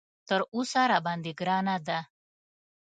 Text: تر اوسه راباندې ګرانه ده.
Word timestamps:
تر 0.27 0.39
اوسه 0.53 0.81
راباندې 0.91 1.31
ګرانه 1.39 1.75
ده. 1.87 1.99